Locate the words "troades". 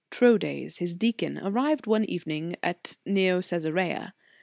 0.09-0.79